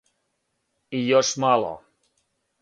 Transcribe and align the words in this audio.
И 0.99 1.01
још 1.09 1.31
мало. 1.45 1.71